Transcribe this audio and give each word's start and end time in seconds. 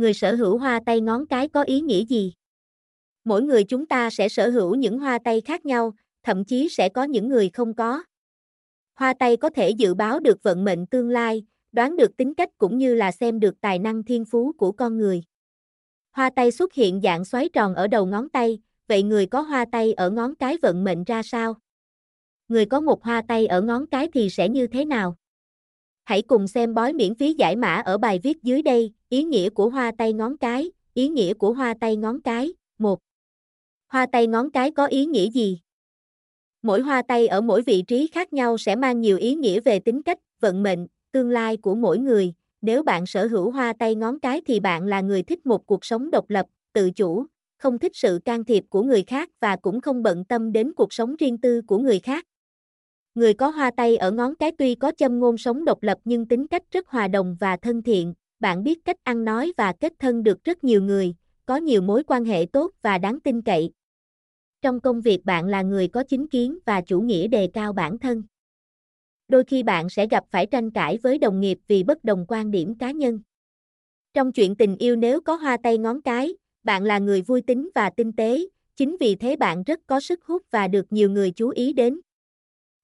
Người 0.00 0.14
sở 0.14 0.34
hữu 0.34 0.58
hoa 0.58 0.80
tay 0.86 1.00
ngón 1.00 1.26
cái 1.26 1.48
có 1.48 1.62
ý 1.62 1.80
nghĩa 1.80 2.04
gì? 2.04 2.32
Mỗi 3.24 3.42
người 3.42 3.64
chúng 3.64 3.86
ta 3.86 4.10
sẽ 4.10 4.28
sở 4.28 4.50
hữu 4.50 4.74
những 4.74 4.98
hoa 4.98 5.18
tay 5.24 5.40
khác 5.40 5.66
nhau, 5.66 5.94
thậm 6.22 6.44
chí 6.44 6.68
sẽ 6.68 6.88
có 6.88 7.04
những 7.04 7.28
người 7.28 7.50
không 7.52 7.74
có. 7.74 8.02
Hoa 8.94 9.14
tay 9.18 9.36
có 9.36 9.50
thể 9.50 9.70
dự 9.70 9.94
báo 9.94 10.20
được 10.20 10.42
vận 10.42 10.64
mệnh 10.64 10.86
tương 10.86 11.08
lai, 11.08 11.44
đoán 11.72 11.96
được 11.96 12.16
tính 12.16 12.34
cách 12.34 12.48
cũng 12.58 12.78
như 12.78 12.94
là 12.94 13.12
xem 13.12 13.40
được 13.40 13.60
tài 13.60 13.78
năng 13.78 14.02
thiên 14.04 14.24
phú 14.24 14.52
của 14.58 14.72
con 14.72 14.98
người. 14.98 15.22
Hoa 16.10 16.30
tay 16.36 16.50
xuất 16.50 16.74
hiện 16.74 17.00
dạng 17.00 17.24
xoáy 17.24 17.48
tròn 17.48 17.74
ở 17.74 17.86
đầu 17.86 18.06
ngón 18.06 18.28
tay, 18.28 18.58
vậy 18.88 19.02
người 19.02 19.26
có 19.26 19.40
hoa 19.40 19.64
tay 19.72 19.92
ở 19.92 20.10
ngón 20.10 20.34
cái 20.34 20.56
vận 20.62 20.84
mệnh 20.84 21.04
ra 21.04 21.22
sao? 21.22 21.54
Người 22.48 22.66
có 22.66 22.80
một 22.80 23.02
hoa 23.02 23.22
tay 23.28 23.46
ở 23.46 23.60
ngón 23.60 23.86
cái 23.86 24.08
thì 24.14 24.30
sẽ 24.30 24.48
như 24.48 24.66
thế 24.66 24.84
nào? 24.84 25.16
Hãy 26.10 26.22
cùng 26.22 26.48
xem 26.48 26.74
bói 26.74 26.92
miễn 26.92 27.14
phí 27.14 27.34
giải 27.34 27.56
mã 27.56 27.74
ở 27.84 27.98
bài 27.98 28.20
viết 28.22 28.42
dưới 28.42 28.62
đây, 28.62 28.92
ý 29.08 29.24
nghĩa 29.24 29.50
của 29.50 29.68
hoa 29.68 29.92
tay 29.98 30.12
ngón 30.12 30.36
cái, 30.36 30.70
ý 30.94 31.08
nghĩa 31.08 31.34
của 31.34 31.52
hoa 31.52 31.74
tay 31.80 31.96
ngón 31.96 32.22
cái, 32.22 32.52
1. 32.78 32.98
Hoa 33.88 34.06
tay 34.12 34.26
ngón 34.26 34.50
cái 34.50 34.70
có 34.70 34.86
ý 34.86 35.06
nghĩa 35.06 35.30
gì? 35.30 35.60
Mỗi 36.62 36.80
hoa 36.80 37.02
tay 37.02 37.26
ở 37.26 37.40
mỗi 37.40 37.62
vị 37.62 37.82
trí 37.82 38.06
khác 38.06 38.32
nhau 38.32 38.58
sẽ 38.58 38.76
mang 38.76 39.00
nhiều 39.00 39.16
ý 39.16 39.34
nghĩa 39.34 39.60
về 39.60 39.78
tính 39.78 40.02
cách, 40.02 40.18
vận 40.40 40.62
mệnh, 40.62 40.86
tương 41.12 41.30
lai 41.30 41.56
của 41.56 41.74
mỗi 41.74 41.98
người. 41.98 42.34
Nếu 42.62 42.82
bạn 42.82 43.06
sở 43.06 43.26
hữu 43.26 43.50
hoa 43.50 43.72
tay 43.78 43.94
ngón 43.94 44.20
cái 44.20 44.40
thì 44.46 44.60
bạn 44.60 44.86
là 44.86 45.00
người 45.00 45.22
thích 45.22 45.46
một 45.46 45.66
cuộc 45.66 45.84
sống 45.84 46.10
độc 46.10 46.30
lập, 46.30 46.46
tự 46.72 46.90
chủ, 46.90 47.26
không 47.56 47.78
thích 47.78 47.92
sự 47.94 48.20
can 48.24 48.44
thiệp 48.44 48.64
của 48.68 48.82
người 48.82 49.02
khác 49.02 49.30
và 49.40 49.56
cũng 49.56 49.80
không 49.80 50.02
bận 50.02 50.24
tâm 50.24 50.52
đến 50.52 50.72
cuộc 50.72 50.92
sống 50.92 51.16
riêng 51.16 51.38
tư 51.38 51.62
của 51.66 51.78
người 51.78 51.98
khác. 51.98 52.26
Người 53.14 53.34
có 53.34 53.48
hoa 53.48 53.70
tay 53.76 53.96
ở 53.96 54.10
ngón 54.10 54.34
cái 54.34 54.52
tuy 54.58 54.74
có 54.74 54.92
châm 54.96 55.18
ngôn 55.18 55.38
sống 55.38 55.64
độc 55.64 55.82
lập 55.82 55.98
nhưng 56.04 56.26
tính 56.26 56.46
cách 56.46 56.62
rất 56.70 56.88
hòa 56.88 57.08
đồng 57.08 57.36
và 57.40 57.56
thân 57.56 57.82
thiện, 57.82 58.14
bạn 58.40 58.64
biết 58.64 58.84
cách 58.84 58.96
ăn 59.02 59.24
nói 59.24 59.52
và 59.56 59.72
kết 59.80 59.92
thân 59.98 60.22
được 60.22 60.44
rất 60.44 60.64
nhiều 60.64 60.82
người, 60.82 61.14
có 61.46 61.56
nhiều 61.56 61.82
mối 61.82 62.02
quan 62.06 62.24
hệ 62.24 62.46
tốt 62.52 62.70
và 62.82 62.98
đáng 62.98 63.20
tin 63.20 63.42
cậy. 63.42 63.70
Trong 64.62 64.80
công 64.80 65.00
việc 65.00 65.24
bạn 65.24 65.46
là 65.46 65.62
người 65.62 65.88
có 65.88 66.04
chính 66.08 66.28
kiến 66.28 66.58
và 66.64 66.80
chủ 66.80 67.00
nghĩa 67.00 67.28
đề 67.28 67.48
cao 67.52 67.72
bản 67.72 67.98
thân. 67.98 68.22
Đôi 69.28 69.44
khi 69.44 69.62
bạn 69.62 69.88
sẽ 69.88 70.06
gặp 70.06 70.24
phải 70.30 70.46
tranh 70.46 70.70
cãi 70.70 70.98
với 71.02 71.18
đồng 71.18 71.40
nghiệp 71.40 71.58
vì 71.68 71.82
bất 71.82 72.04
đồng 72.04 72.24
quan 72.28 72.50
điểm 72.50 72.74
cá 72.78 72.90
nhân. 72.90 73.20
Trong 74.14 74.32
chuyện 74.32 74.56
tình 74.56 74.76
yêu 74.76 74.96
nếu 74.96 75.20
có 75.20 75.34
hoa 75.34 75.56
tay 75.62 75.78
ngón 75.78 76.02
cái, 76.02 76.34
bạn 76.62 76.84
là 76.84 76.98
người 76.98 77.22
vui 77.22 77.42
tính 77.42 77.68
và 77.74 77.90
tinh 77.90 78.12
tế, 78.12 78.40
chính 78.76 78.96
vì 79.00 79.14
thế 79.14 79.36
bạn 79.36 79.62
rất 79.62 79.80
có 79.86 80.00
sức 80.00 80.24
hút 80.24 80.42
và 80.50 80.68
được 80.68 80.92
nhiều 80.92 81.10
người 81.10 81.30
chú 81.30 81.48
ý 81.48 81.72
đến. 81.72 82.00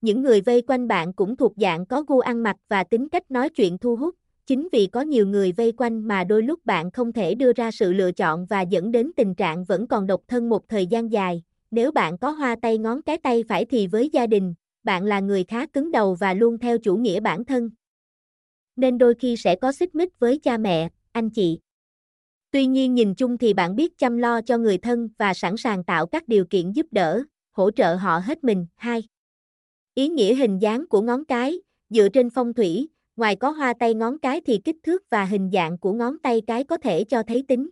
Những 0.00 0.22
người 0.22 0.40
vây 0.40 0.62
quanh 0.62 0.88
bạn 0.88 1.12
cũng 1.12 1.36
thuộc 1.36 1.52
dạng 1.56 1.86
có 1.86 2.02
gu 2.02 2.18
ăn 2.18 2.42
mặc 2.42 2.56
và 2.68 2.84
tính 2.84 3.08
cách 3.08 3.30
nói 3.30 3.48
chuyện 3.48 3.78
thu 3.78 3.96
hút, 3.96 4.14
chính 4.46 4.68
vì 4.72 4.86
có 4.86 5.00
nhiều 5.00 5.26
người 5.26 5.52
vây 5.52 5.72
quanh 5.72 6.08
mà 6.08 6.24
đôi 6.24 6.42
lúc 6.42 6.66
bạn 6.66 6.90
không 6.90 7.12
thể 7.12 7.34
đưa 7.34 7.52
ra 7.52 7.70
sự 7.70 7.92
lựa 7.92 8.12
chọn 8.12 8.46
và 8.46 8.60
dẫn 8.62 8.92
đến 8.92 9.10
tình 9.16 9.34
trạng 9.34 9.64
vẫn 9.64 9.86
còn 9.86 10.06
độc 10.06 10.20
thân 10.28 10.48
một 10.48 10.68
thời 10.68 10.86
gian 10.86 11.12
dài. 11.12 11.42
Nếu 11.70 11.92
bạn 11.92 12.18
có 12.18 12.30
hoa 12.30 12.56
tay 12.62 12.78
ngón 12.78 13.02
cái 13.02 13.18
tay 13.18 13.44
phải 13.48 13.64
thì 13.64 13.86
với 13.86 14.10
gia 14.12 14.26
đình, 14.26 14.54
bạn 14.84 15.04
là 15.04 15.20
người 15.20 15.44
khá 15.44 15.66
cứng 15.66 15.90
đầu 15.90 16.14
và 16.14 16.34
luôn 16.34 16.58
theo 16.58 16.78
chủ 16.78 16.96
nghĩa 16.96 17.20
bản 17.20 17.44
thân. 17.44 17.70
Nên 18.76 18.98
đôi 18.98 19.14
khi 19.14 19.36
sẽ 19.36 19.56
có 19.56 19.72
xích 19.72 19.94
mích 19.94 20.18
với 20.18 20.38
cha 20.38 20.58
mẹ, 20.58 20.88
anh 21.12 21.30
chị. 21.30 21.58
Tuy 22.50 22.66
nhiên 22.66 22.94
nhìn 22.94 23.14
chung 23.14 23.38
thì 23.38 23.54
bạn 23.54 23.76
biết 23.76 23.98
chăm 23.98 24.18
lo 24.18 24.40
cho 24.40 24.58
người 24.58 24.78
thân 24.78 25.08
và 25.18 25.34
sẵn 25.34 25.56
sàng 25.56 25.84
tạo 25.84 26.06
các 26.06 26.28
điều 26.28 26.44
kiện 26.44 26.72
giúp 26.72 26.86
đỡ, 26.90 27.22
hỗ 27.52 27.70
trợ 27.70 27.94
họ 27.94 28.18
hết 28.18 28.44
mình. 28.44 28.66
2. 28.76 29.02
Ý 30.00 30.08
nghĩa 30.08 30.34
hình 30.34 30.58
dáng 30.58 30.86
của 30.88 31.00
ngón 31.00 31.24
cái, 31.24 31.60
dựa 31.90 32.08
trên 32.08 32.30
phong 32.30 32.54
thủy, 32.54 32.88
ngoài 33.16 33.36
có 33.36 33.50
hoa 33.50 33.74
tay 33.74 33.94
ngón 33.94 34.18
cái 34.18 34.40
thì 34.46 34.58
kích 34.64 34.76
thước 34.82 35.02
và 35.10 35.24
hình 35.24 35.50
dạng 35.52 35.78
của 35.78 35.92
ngón 35.92 36.18
tay 36.18 36.40
cái 36.46 36.64
có 36.64 36.76
thể 36.76 37.04
cho 37.04 37.22
thấy 37.22 37.44
tính. 37.48 37.70